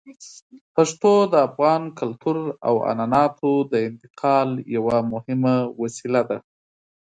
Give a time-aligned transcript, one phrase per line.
[0.75, 6.37] پښتو د افغان کلتور او عنعناتو د انتقال یوه مهمه وسیله ده.